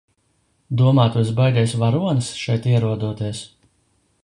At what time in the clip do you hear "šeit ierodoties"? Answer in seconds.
2.45-3.45